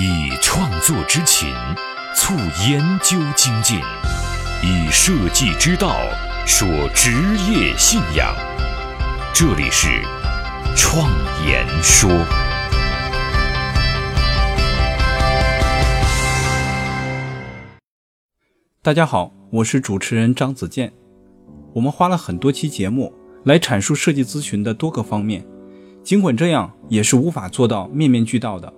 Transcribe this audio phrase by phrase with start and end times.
[0.00, 1.52] 以创作之情
[2.14, 2.32] 促
[2.70, 3.80] 研究精进，
[4.62, 5.96] 以设计之道
[6.46, 7.10] 说职
[7.50, 8.32] 业信仰。
[9.34, 9.88] 这里是
[10.76, 11.10] 创
[11.44, 12.08] 言说。
[18.80, 20.92] 大家好，我是主持人张子健。
[21.74, 23.12] 我们花了很多期节目
[23.44, 25.44] 来阐述设计咨询的多个方面，
[26.04, 28.72] 尽管这样也是无法做到面面俱到的。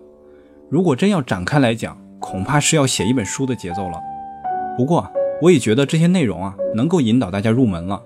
[0.71, 3.99] 如果真要展开来讲，恐怕是要写一本书的节奏了。
[4.77, 5.11] 不过，
[5.43, 8.01] 我也觉得这些内容啊，能够引导大家入门了。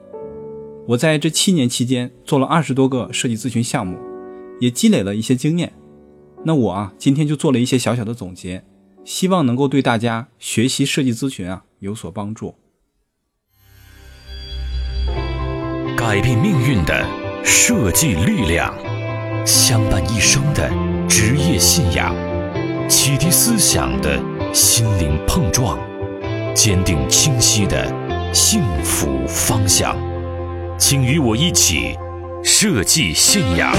[0.88, 3.98] 我在这七年期间做了二十多个设计咨询项目，
[4.60, 5.74] 也积累了一些经验。
[6.44, 8.64] 那我啊，今天就做了一些小小的总结，
[9.04, 11.64] 希望能够对大家学习设计咨询啊。
[11.80, 12.54] 有所帮助。
[15.94, 17.06] 改变命运的
[17.44, 18.74] 设计力量，
[19.44, 20.70] 相伴一生的
[21.06, 22.14] 职业信仰，
[22.96, 24.22] 启迪思想的
[24.54, 25.76] 心灵碰撞，
[26.54, 27.92] 坚定清晰的
[28.32, 29.96] 幸福方向。
[30.78, 31.98] 请与我一起
[32.44, 33.74] 设计信仰。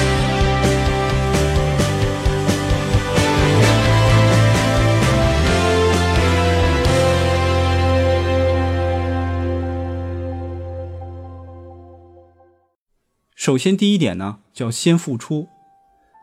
[13.33, 15.47] 首先，第一点呢，叫先付出。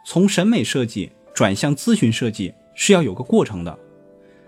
[0.06, 3.78] 从审美设计转向咨询设计是要有个过程的。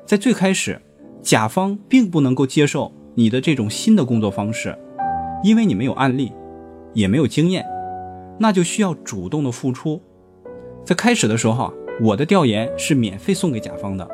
[0.04, 0.80] 在最开始，
[1.22, 4.76] 甲方并不能够接受你的这种新的工作方式，
[5.42, 6.32] 因为你没有案例，
[6.92, 7.64] 也没有经验，
[8.38, 10.00] 那就需要主动的付出。
[10.84, 14.08] 在开始的时候，我的调研是免费送给甲方的，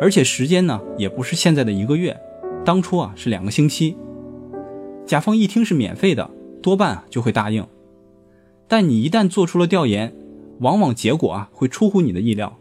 [0.00, 2.18] 而且时间呢，也不是现在的一个月，
[2.64, 3.96] 当初啊是两个星期。
[5.04, 6.30] 甲方一听是免费的。
[6.62, 7.64] 多半就会答应，
[8.66, 10.12] 但你一旦做出了调研，
[10.58, 12.58] 往往结果啊会出乎你的意料。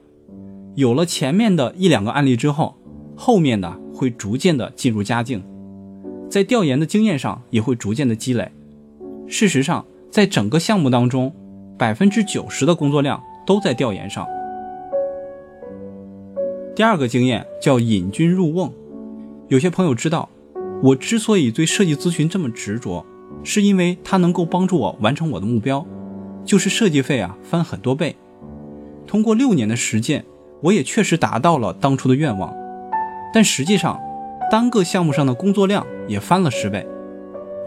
[0.75, 2.75] 有了前面的一两个案例之后，
[3.15, 5.43] 后面的会逐渐的进入佳境，
[6.29, 8.51] 在调研的经验上也会逐渐的积累。
[9.27, 11.33] 事实上，在整个项目当中，
[11.77, 14.27] 百分之九十的工作量都在调研上。
[16.75, 18.71] 第二个经验叫引君入瓮。
[19.47, 20.29] 有些朋友知道，
[20.83, 23.05] 我之所以对设计咨询这么执着。
[23.43, 25.85] 是因为它能够帮助我完成我的目标，
[26.43, 28.15] 就是设计费啊翻很多倍。
[29.05, 30.25] 通过六年的实践，
[30.61, 32.55] 我也确实达到了当初的愿望。
[33.33, 33.99] 但实际上，
[34.49, 36.87] 单个项目上的工作量也翻了十倍，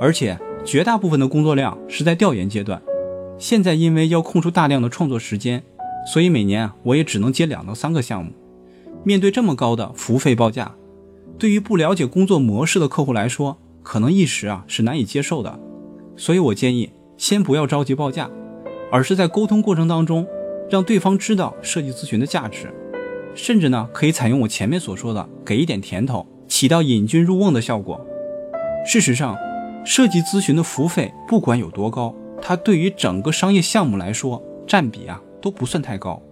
[0.00, 2.80] 而且绝大部分的工作量是在调研阶段。
[3.38, 5.62] 现在因为要空出大量的创作时间，
[6.12, 8.32] 所以每年啊我也只能接两到三个项目。
[9.04, 10.74] 面对这么高的服务费报价，
[11.38, 15.58] 对于不了解工作模式的客户来说，可能一时啊是难以接受的。
[16.16, 18.28] 所以我建议，先不要着急报价，
[18.90, 20.26] 而是在沟通过程当中，
[20.70, 22.72] 让对方知道设计咨询的价值，
[23.34, 28.04] 甚至呢，可以采用我前面所说的，给一点甜头，起到引君入瓮的效果。
[28.86, 29.36] 事实上，
[29.84, 36.22] 设计咨询的服务费不管有多高，它对于整个商业项目来说，占比啊都不算太高。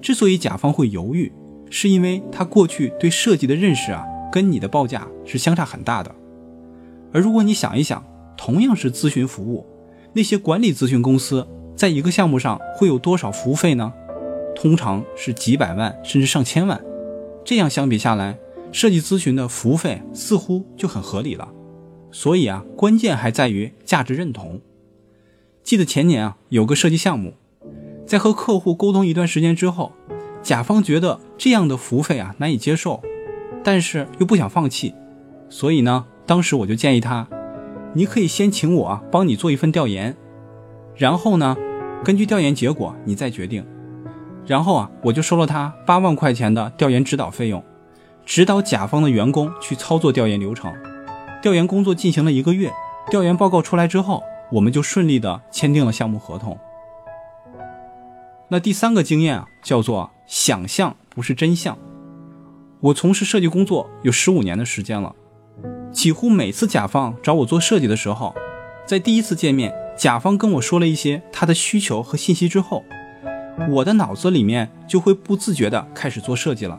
[0.00, 1.32] 之所以甲方会犹豫，
[1.70, 6.12] 是因为他过去对设计的认识啊，跟你的报价是相差很大的。
[7.12, 8.04] 而如果你想一想，
[8.36, 9.64] 同样是咨询服务，
[10.12, 11.46] 那些管理咨询公司
[11.82, 13.92] 在一个项目上会有多少服务费呢？
[14.54, 16.80] 通常是几百万甚至上千万。
[17.44, 18.38] 这样相比下来，
[18.70, 21.48] 设计咨询的服务费似乎就很合理了。
[22.12, 24.60] 所以啊，关键还在于价值认同。
[25.64, 27.34] 记得前年啊，有个设计项目，
[28.06, 29.90] 在和客户沟通一段时间之后，
[30.40, 33.02] 甲方觉得这样的服务费啊难以接受，
[33.64, 34.94] 但是又不想放弃，
[35.48, 37.26] 所以呢，当时我就建议他。
[37.94, 40.16] 你可以先请我啊帮你做一份调研，
[40.94, 41.56] 然后呢，
[42.04, 43.64] 根据调研结果你再决定。
[44.44, 47.62] 然后啊，我就收了他八万块钱的调研指导费用，
[48.26, 50.72] 指导甲方的员工去操作调研流程。
[51.40, 52.72] 调研工作进行了一个月，
[53.08, 56.58] 调研报告出来之后，我们就顺利的签订了项目合同。
[58.48, 61.78] 那第三个经验啊，叫做想象不是真相。
[62.80, 65.14] 我从事设计工作有十五年的时间了。
[65.92, 68.34] 几乎每次甲方找我做设计的时候，
[68.84, 69.72] 在第一次见面，
[70.02, 72.82] 甲方跟我说了一些他的需求和信息之后，
[73.70, 76.76] 我的脑子里面就会不自觉的开始做设计了，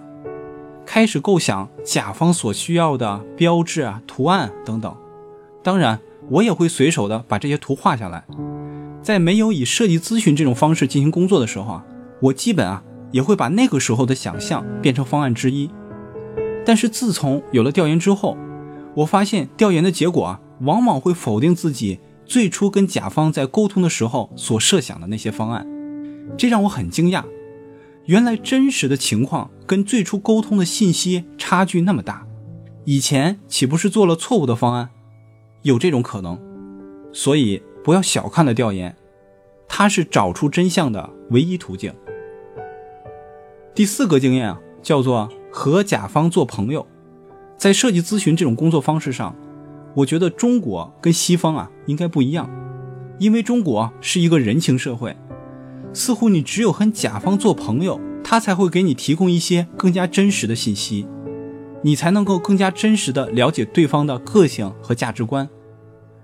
[0.86, 4.94] 开始构想甲方所需要的标志啊、图案等等。
[5.64, 5.98] 当然，
[6.30, 8.26] 我也会随手的把这些图画下来。
[9.02, 11.86] 在没有以设计咨询这种方式进行工作的时候啊，
[12.20, 12.84] 我基本啊
[13.14, 15.70] 也会把那个时候的想象变成方案之一。
[16.66, 18.38] 但是自从有了调研之后，
[18.96, 25.68] 我发现调研的结果啊，往往会否定自己最初跟甲方在沟通的时候所设想的那些方案，
[26.38, 27.24] 这让我很惊讶。
[28.06, 32.28] 原来真实的情况跟最初沟通的信息差距那么大，
[32.86, 34.90] 以前岂不是做了错误的方案？
[35.62, 36.38] 有这种可能，
[37.14, 38.96] 所以不要小看了调研，
[39.68, 41.94] 它是找出真相的唯一途径。
[43.74, 46.86] 第四个经验啊，叫做和甲方做朋友。
[47.56, 49.34] 在设计咨询这种工作方式上，
[49.96, 52.50] 我觉得中国跟西方啊应该不一样，
[53.20, 55.16] 因为中国是一个人情社会，
[55.94, 61.06] 似乎你只有和甲方做朋友，他才会给你提供一些更加真实的信息，
[61.84, 65.48] 你才能够更加真实的了解对方的个性和价值观。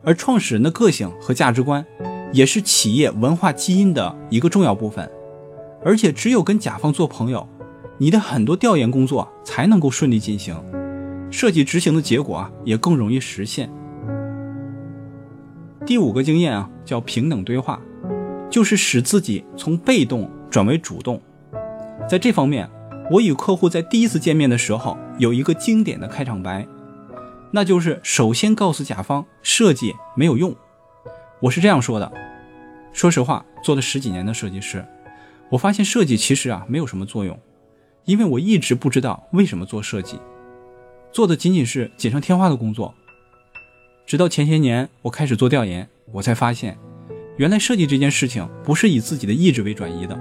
[0.01, 1.85] 而创始人的个性和价值观，
[2.31, 5.07] 也是企业文化基因的一个重要部分。
[5.85, 7.47] 而且只有跟甲方做朋友，
[7.97, 10.55] 你的很多调研工作才能够顺利进行，
[11.31, 13.69] 设计执行的结果啊也更容易实现。
[15.85, 17.79] 第五个经验啊叫平等对话，
[18.49, 21.21] 就是使自己从被动转为主动。
[22.07, 22.69] 在这方面，
[23.11, 26.67] 我与客户在第一次见面的时候有一个经典的开场白。
[27.51, 30.55] 那就是首先告诉甲方设计没有用，
[31.41, 32.11] 我是这样说的。
[32.93, 34.85] 说实话，做了十几年的设计师，
[35.49, 37.39] 我发现设计其实啊没有什么作用，
[38.05, 40.19] 因为我一直不知道为什么做设计，
[41.11, 42.93] 做的仅仅是锦上添花的工作。
[44.05, 46.77] 直到前些年我开始做调研，我才发现，
[47.37, 50.17] 原来设计这件事情不是以自己的意志为转移的，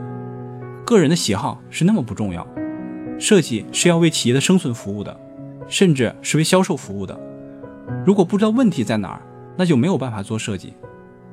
[0.85, 2.47] 个人的喜好是那么不重要，
[3.19, 5.21] 设计是要为企业的生存服务的。
[5.71, 7.21] 甚至是为销售服务的。
[8.07, 9.21] 如果不知道问题在哪儿，
[9.55, 10.73] 那就没有办法做设计。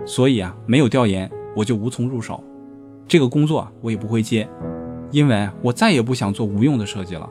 [0.05, 2.43] 所以啊，没有调研，我就无从入手。
[3.07, 4.45] 这个工作我也不会接，
[5.09, 7.29] 因为我再也不想做无用的设计了。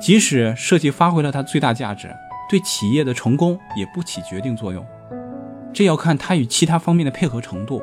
[0.00, 2.08] 即使设计发挥了它最大价值，
[2.48, 4.84] 对企业的成功也不起决定作用。
[5.72, 7.82] 这要看它与其他方面的配合程度，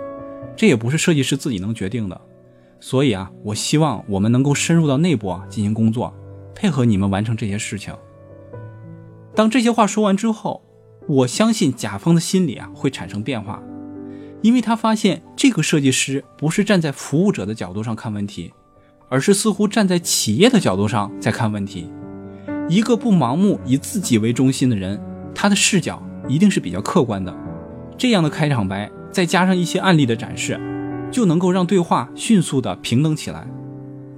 [0.56, 2.19] 这也不是设计师自己能决定的。
[2.80, 6.13] 所以啊，我希望我们能够深入到内部啊进行工作，
[6.54, 7.94] 配合你们完成这些事情。
[9.36, 10.63] 当这些话说完之后，
[11.07, 13.62] 我相信甲方的心理啊会产生变化，
[14.42, 18.54] 因为他发现这个设计师不是站在服务者的角度上看问题，
[19.09, 21.92] 而是似乎站在企业的角度上在看问题。
[22.69, 25.00] 一个不盲目以自己为中心的人，
[25.36, 27.33] 他的视角一定是比较客观的。
[27.98, 30.60] 这样的开场白再加上一些案例的展示，
[31.12, 33.45] 就能够让对话迅速的平等起来。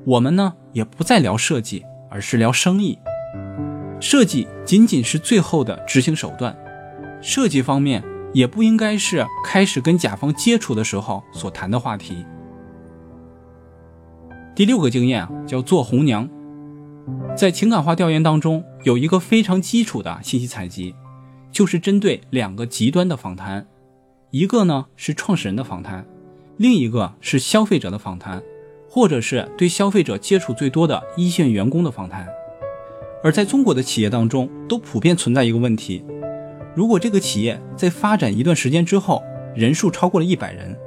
[0.06, 2.98] 我们呢也不再聊设计，而是聊生意。
[4.00, 6.56] 设计仅仅是最后的执行手段，
[7.22, 8.04] 设计方面
[8.34, 12.26] 也不应该是开始跟甲方接触的时候所谈的话题。
[14.54, 16.30] 第六个经验啊，叫做红娘。
[17.36, 20.96] 在情感化调研当中，有一个非常基础的信息采集，
[21.52, 23.68] 就是针对两个极端的访谈，
[24.32, 26.06] 一个呢是创始人的访谈，
[26.58, 28.42] 另一个是消费者的访谈，
[28.90, 32.28] 或者是对消费者接触最多的一线员工的访谈。
[33.24, 36.04] 而在中国的企业当中，都普遍存在一个问题：
[36.76, 39.24] 如果这个企业在发展一段时间之后，
[39.56, 40.78] 人数超过了一百人，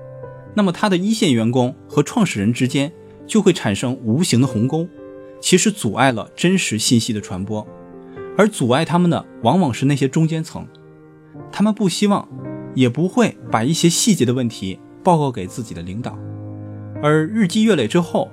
[0.55, 2.93] 那么他的一线员工和创始人之间
[3.27, 4.87] 就会产生无形的鸿沟，
[5.41, 7.67] 其实阻碍了真实信息的传播。
[8.37, 10.67] 而阻碍他们的往往是那些中间层，
[11.51, 12.29] 他们不希望，
[12.75, 16.17] 也不会把一些细节的问题报告给自己的领导。
[17.03, 18.31] 而日积月累之后，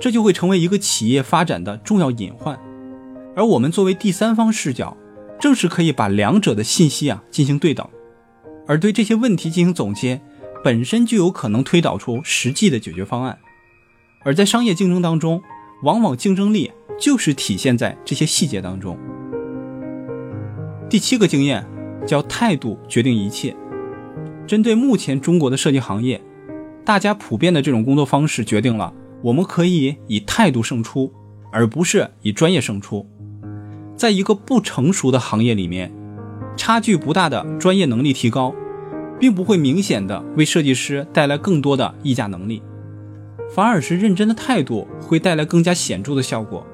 [0.00, 2.58] 这就会成为一个企业发展的重要隐患。
[3.34, 4.96] 而我们作为第三方视角，
[5.38, 7.86] 正是可以把两者的信息啊进行对等，
[8.66, 10.22] 而对这些问题进行总结，
[10.64, 13.38] 本身就有可能推导出实际的解决方案。
[14.24, 15.42] 而在商业竞争当中，
[15.82, 18.98] 往往竞争力就是体现在这些细节当中。
[20.88, 21.66] 第七个经验
[22.06, 23.54] 叫态度决定一切。
[24.46, 26.22] 针对目前中国的设计行业，
[26.84, 28.92] 大家普遍的这种工作方式决定了
[29.22, 31.12] 我们可以以态度胜出，
[31.50, 33.04] 而不是以专业胜出。
[33.96, 35.92] 在一个不成熟的行业里面，
[36.56, 38.54] 差距不大的专业能力提高，
[39.18, 42.62] 并不会明显的为设计师带来更多的议价能力，
[43.54, 46.66] 反而是认真的态度会带来更加显著的效果。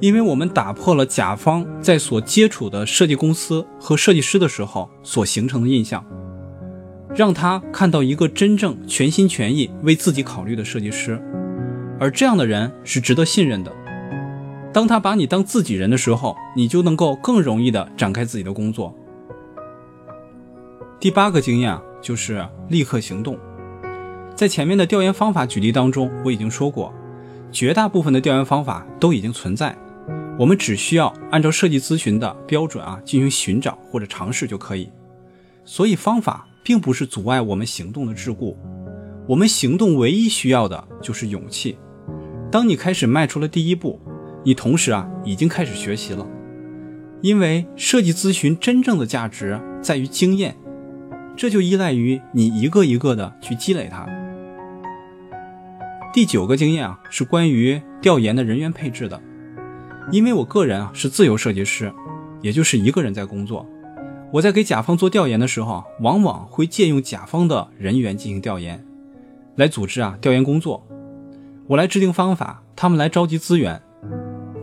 [0.00, 6.04] 因为我们打破了甲方在所接触的设计公司和设计师的时候所形成的印象，
[7.14, 11.18] 让他看到一个真正全心全意为自己考虑的设计师，
[11.98, 13.72] 而这样的人是值得信任的。
[14.72, 18.94] 当他把你当自己人的时候，你就能够更容易的展开自己的工作。
[20.98, 23.38] 第八个经验，就是立刻行动。
[24.36, 26.92] 在前面的调研方法举例当中，我已经说过，
[27.52, 29.76] 绝大部分的调研方法都已经存在，
[30.36, 34.90] 我们只需要按照设计咨询的标准啊进行寻找或者尝试就可以。
[35.64, 38.56] 所以方法并不是阻碍我们行动的桎梏，
[39.28, 41.78] 我们行动唯一需要的就是勇气。
[42.50, 44.00] 当你开始迈出了第一步，
[44.42, 46.26] 你同时啊已经开始学习了，
[47.20, 50.56] 因为设计咨询真正的价值在于经验，
[51.36, 54.04] 这就依赖于你一个一个的去积累它。
[56.14, 59.20] 第九个经验啊是关于调研的人员配置的，
[60.12, 61.92] 因为我个人啊是自由设计师，
[62.40, 63.66] 也就是一个人在工作。
[64.32, 68.86] 我在给甲方做调研的时候，往往会借用甲方的人员进行调研，
[69.56, 70.86] 来组织啊调研工作。
[71.66, 73.82] 我来制定方法，他们来召集资源。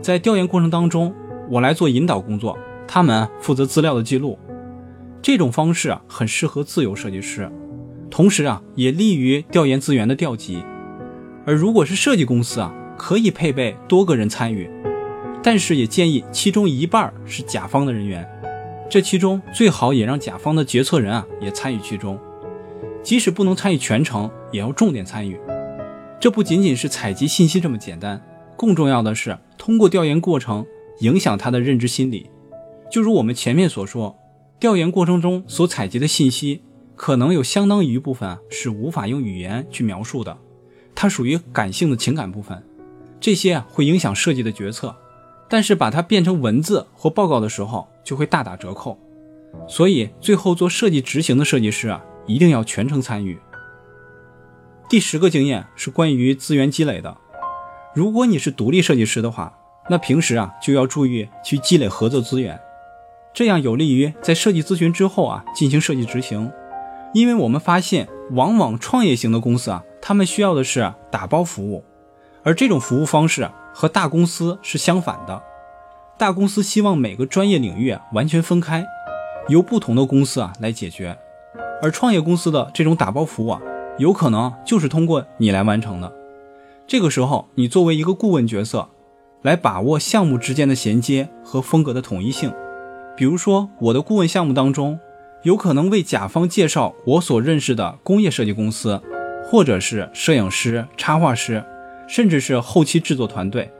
[0.00, 1.14] 在调研过程当中，
[1.50, 4.38] 我来做引导工作，他们负责资料的记录。
[5.20, 7.52] 这种方式啊很适合自由设计师，
[8.08, 10.64] 同时啊也利于调研资源的调集。
[11.44, 14.70] 而如果是设计公司啊，可以配备多个人参与，
[15.42, 18.28] 但是也建议其中一半是甲方的人员，
[18.88, 22.18] 这其中最好也让甲方的决策人啊也参与其中，
[23.02, 25.38] 即使不能参与全程，也要重点参与。
[26.20, 28.22] 这不仅仅是采集信息这么简单，
[28.56, 30.64] 更重要的是通过调研过程
[31.00, 32.30] 影响他的认知心理。
[32.88, 34.16] 就如我们前面所说，
[34.60, 36.62] 调研过程中所采集的信息，
[36.94, 40.38] 可能有相当一部分是无法用语言去描述的。
[40.94, 42.62] 它属于感性的情感部分，
[43.20, 44.94] 这些会影响设计的决策，
[45.48, 48.98] 但是把它变成文字或报告的时候就会大打折扣。
[49.68, 53.38] 所以最后做设计执行的设计师啊，一定要全程参与。
[54.88, 57.16] 第十个经验是关于资源积累的。
[57.94, 59.52] 如果你是独立设计师的话，
[59.90, 62.58] 那平时啊就要注意去积累合作资源，
[63.34, 66.50] 这样有利于在设计咨询之后啊进行设计执行。
[67.12, 69.84] 因为我们发现，往往创业型的公司啊。
[70.02, 71.84] 他们需要的是打包服务，
[72.42, 75.40] 而这种服务方式和大公司是相反的。
[76.18, 78.84] 大公司希望每个专业领域完全分开，
[79.48, 81.16] 由不同的公司啊来解决，
[81.80, 83.62] 而创业公司的这种打包服务啊，
[83.96, 86.12] 有可能就是通过你来完成的。
[86.86, 88.88] 这个时候，你作为一个顾问角色，
[89.42, 92.52] 来把握项目之间的衔接和风格的统一性。
[93.16, 94.98] 比如说，我的顾问项目当中，
[95.44, 99.00] 有可能为甲方介绍我所认识的工业设计公司。
[99.44, 101.62] 或者是摄影师、插画师，
[102.08, 103.70] 甚至是后期制作团队，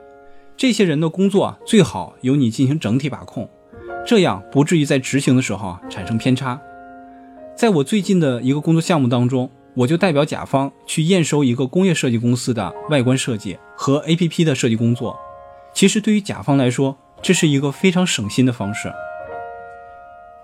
[0.55, 3.49] 这些人的工作，最好由你进行整体把控，
[4.05, 6.59] 这样不至于在执行的时候产生偏差。
[7.55, 15.17] 在我最近的一个工作项目当中，我就代表甲方去验收一个工业设计公司的外观设计和 APP 的设计工作。
[15.73, 18.91] 其实对于甲方来说，这是一个非常省心的方式。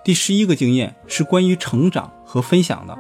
[0.04, 2.98] 第十一个经验是关于成长和分享的。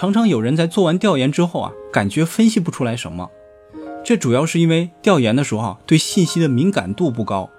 [0.00, 3.28] 常常有人在做完调研之后啊，感觉分析不出来什么，
[4.04, 7.50] 这主要是因为调研的时候，对信息的敏感度不高，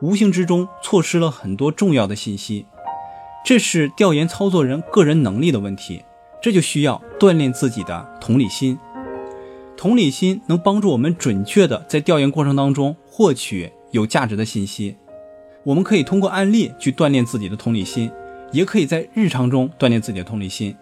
[0.00, 2.64] 无形之中错失了很多重要的信息。
[3.44, 6.02] 这是调研操作人个人能力的问题，
[6.40, 8.78] 这就需要锻炼自己的同理心。
[9.76, 14.96] 同理心能帮助我们准确的在调研过程当中获取有价值的信息。
[15.62, 18.10] 我们可以通过案例去锻炼自己的同理心，
[18.52, 20.74] 也可以在日常中锻炼自己的同理心。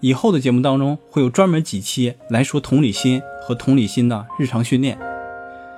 [0.00, 4.98] 以后的节目当中会有专门几期来说同理心和同理心的日常训练。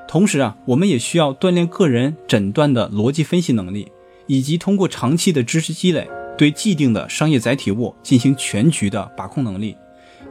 [0.08, 3.92] 同时啊，我们也需要锻炼个人诊断的逻辑分析能力，
[4.26, 9.76] 以及通过长期的知识积累，对既定的商业载体物进行全局的把控能力。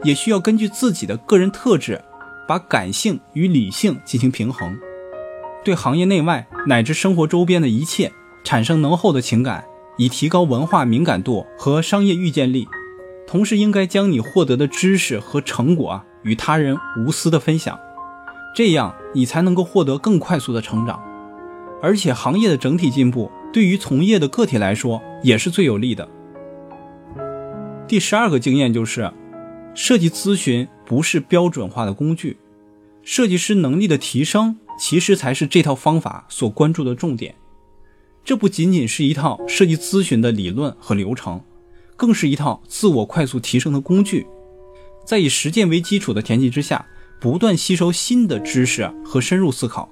[0.03, 2.01] 也需要根据自己的个人特质，
[2.47, 4.77] 把感性与理性进行平衡，
[5.63, 8.11] 对行业内外乃至生活周边的一切
[8.43, 9.63] 产生浓厚的情感，
[9.97, 12.67] 以提高文化敏感度和商业预见力。
[13.27, 17.77] 同时，应该将你获得的知识和成果啊与他人无私的分享，
[18.55, 21.03] 这样你才能够获得更快速的成长。
[21.81, 26.07] 而且，行业的整体进步对于从业的个体来说也是最有利的。
[27.85, 29.11] 第十二个经验就是，
[29.75, 32.37] 设计咨询不是标准化的工具，
[33.03, 37.35] 设计师能力的提升其实才是这套方法所关注的重点。
[38.23, 41.41] 这不仅仅是一套设计咨询的理论和流程。
[41.97, 44.25] 更是一套自我快速提升的工具，
[45.05, 46.85] 在以实践为基础的前提之下，
[47.19, 49.89] 不断吸收新的知识和深入思考。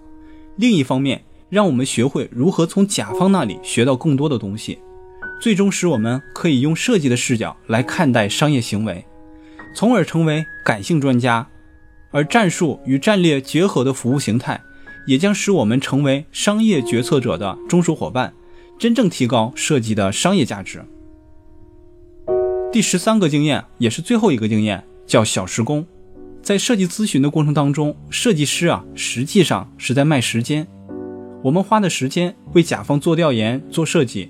[0.55, 4.77] 另一方面，让我们学会如何从甲方那里学到更多的东西，
[5.41, 9.03] 最终使我们可以用设计的视角来看待商业行为，
[9.73, 11.47] 从而成为感性专家。
[12.11, 14.61] 而战术与战略结合的服务形态，
[15.05, 18.33] 也将使我们成为商业决策者的忠实伙伴，
[18.79, 20.85] 真正提高设计的商业价值。
[22.75, 25.85] 第十三个经验也是最后一个经验，叫小时工。
[26.41, 30.67] 在设计咨询的过程当中，设计师啊实际上是在卖时间。
[31.41, 34.29] 我们花的时间为甲方做调研、做设计，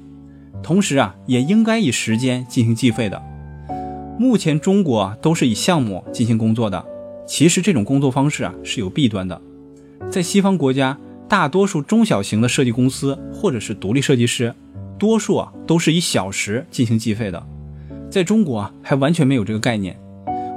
[0.62, 3.20] 同时啊也应该以时间进行计费的。
[4.20, 6.86] 目前中国啊都是以项目进行工作的，
[7.28, 9.42] 其实这种工作方式啊是有弊端的。
[10.12, 10.96] 在西方国家，
[11.28, 14.54] 大多数中小型的设计公司或者是独立设计师，
[15.00, 17.44] 多数啊都是以小时进行计费的。
[18.16, 20.00] 在中国啊，还完全没有这个概念。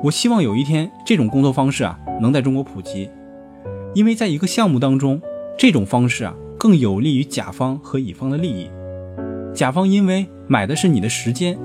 [0.05, 3.11] 我希望有一天，这种工作方式啊能在中国普及，
[3.97, 5.21] 因为在一个项目当中，
[5.59, 8.71] 这种方式啊更有利于甲方和乙方的利益。
[9.53, 11.59] 甲方因为买的是你的时间，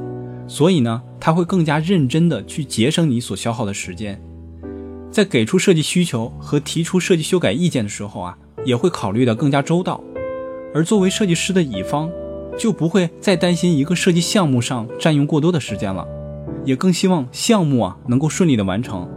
[0.48, 4.20] 所以呢，他会更加认真的去节省你所消耗的时间。
[5.12, 8.36] 在给出设计需求和提出设计修改意见的时候啊，
[8.66, 10.04] 也会考虑的更加周到。
[10.74, 12.10] 而作为设计师的乙方，
[12.58, 16.08] 就不会再担心一个设计项目上占用过多的时间了，
[16.66, 19.10] 也更希望项目啊能够顺利的完成，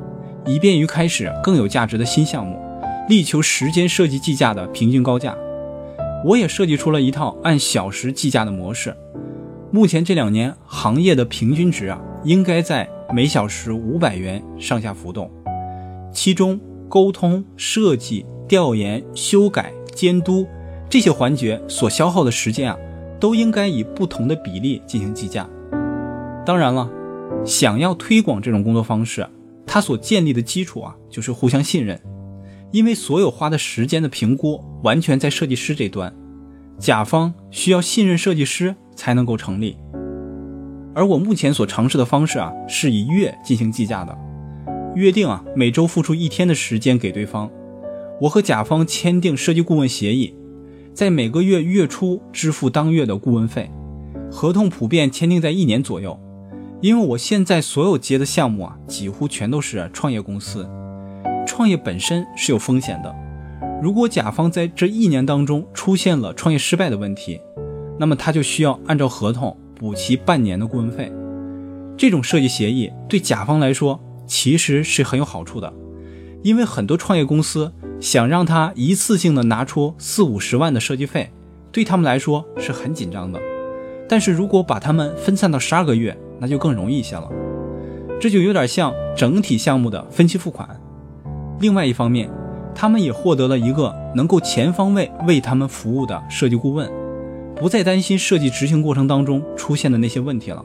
[0.46, 2.58] 以便于开始更有价值的新项目，
[3.08, 5.36] 力求时间设计计价的平均高价。
[6.24, 8.96] 我也设计出了一套按小时计价的模式，
[9.70, 15.30] 目前这两年行业的平均值啊，应该在每小时五百元上下浮动。
[16.12, 20.46] 其中，沟通、设计、调研、修改、监督
[20.88, 22.78] 这些环节所消耗的时间啊，
[23.18, 25.48] 都应该以不同的比例进行计价。
[26.44, 26.90] 当然了，
[27.44, 29.26] 想要推广这种工作方式，
[29.66, 32.00] 它所建立的基础啊，就是互相信任。
[32.72, 36.14] 因为所有花的时间的评估完全在设计师这端，
[36.78, 39.76] 甲方需要信任设计师才能够成立。
[40.94, 44.16] 而我目前所尝试的方式啊，是以月进行计价的。
[44.94, 47.50] 约定啊，每周付出一天的时间给对方。
[48.22, 50.34] 我和甲方签订设计顾问协议，
[50.96, 53.70] 在每个月月初支付当月的顾问费。
[54.32, 56.18] 合同普遍签订在一年左右。
[56.80, 60.66] 因为我现在所有接的项目啊，几乎全都是创业公司。
[61.46, 63.14] 创业本身是有风险的。
[63.82, 67.38] 如果甲方在这一年当中出现了创业失败的问题，
[67.98, 71.12] 那么他就需要按照合同补齐半年的顾问费。
[71.98, 74.00] 这种设计协议对甲方来说。
[74.26, 75.72] 其实是很有好处的，
[76.42, 81.30] 因为很多创业公司想让他一次性的拿出四五十万的设计费，
[81.72, 83.40] 对他们来说是很紧张的。
[84.08, 87.28] 但是如果把他们分散到十二个月，那就更容易一些了。
[88.20, 90.68] 这就有点像整体项目的分期付款。
[91.60, 92.30] 另外一方面，
[92.74, 96.90] 他们也获得了一个能够全方位为他们服务的设计顾问，
[97.56, 100.64] 不再担心设计执行过程当中出现的那些问题了。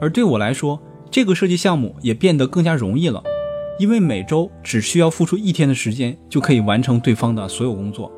[0.00, 3.22] 而对我来说，这个设计项目也变得更加容易了，
[3.78, 8.10] 因为每周只需要付出一天的时间就可以完成对方的所有工作。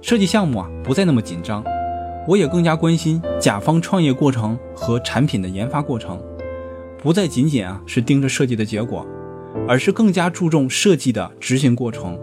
[0.00, 1.62] 设计项目啊不再那么紧张，
[2.26, 6.18] 我也更加关心甲方创业过程和产品的研发过程，
[6.98, 9.06] 不再仅仅啊是盯着设计的结果，
[9.68, 12.18] 而是更加注重设计的执行过程。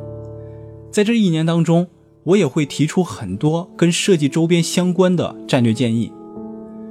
[0.91, 1.87] 在这一年当中，
[2.23, 6.11] 我也会提出很多跟设计周边相关的战略建议。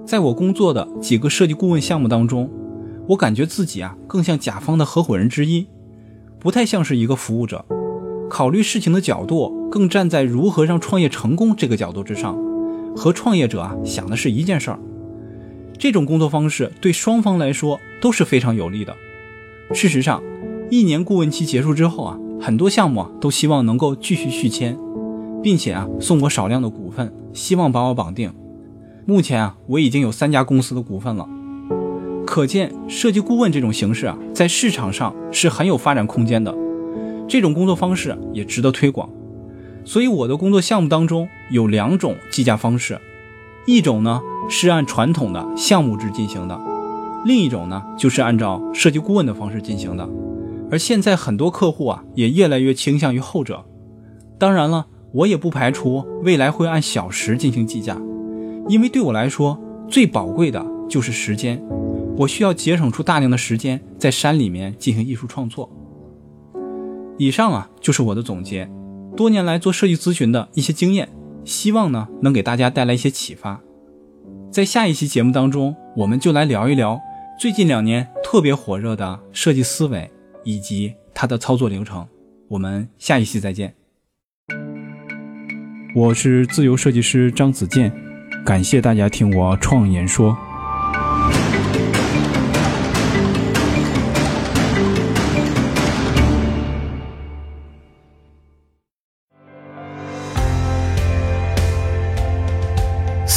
[0.07, 2.49] 在我工作的几个设计顾问项目当中。
[3.09, 5.67] 我感觉自己啊，更像甲方的合伙人之一，
[6.41, 7.65] 不太像是一个服务者。
[8.29, 12.39] 考虑事情的角度更站在如何让创业成功这个角度之上，
[12.97, 14.79] 和创业者啊想的是一件事儿。
[15.79, 18.95] 这种工作方式对双方来说都是非常有利的。
[19.73, 20.23] 事实上，
[20.71, 24.79] 一年顾问期结束之后啊，很多项目啊都希望能够继续续签，
[25.43, 28.33] 并且啊送我少量的股份，希望把我绑定。
[29.07, 31.29] 目前啊，我已经有三家公司的股份了。
[32.31, 36.55] 可见，设计顾问这种形式啊，在市场上是很有发展空间的。
[37.27, 39.11] 这种工作方式也值得推广。
[39.85, 42.97] 所以，我的工作项目当中有两种计价方式，
[43.67, 46.57] 一种呢是按传统的项目制进行的，
[47.25, 50.09] 另一种呢就是按照设计顾问的方式进行的。
[50.71, 53.65] 而现在很多客户啊，也越来越倾向于后者。
[54.39, 58.01] 当然了，我也不排除未来会按小时进行计价，
[58.69, 61.61] 因为对我来说，最宝贵的就是时间。
[62.21, 65.71] 我需要节省出大量的时间在山里面进行艺术创作。
[67.17, 68.71] 以上啊就是我的总结，
[69.17, 71.09] 多年来做设计咨询的一些经验，
[71.45, 73.63] 希望呢能给大家带来一些启发。
[74.53, 77.01] 在下一期节目当中，我们就来聊一聊
[77.41, 80.11] 最近两年特别火热的设计思维
[80.45, 82.07] 以及它的操作流程。
[82.49, 83.75] 我们下一期再见。
[85.95, 87.91] 我是自由设计师张子健，
[88.45, 90.37] 感谢大家听我创言说。